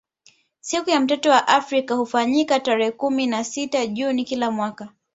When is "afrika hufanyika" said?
1.47-2.59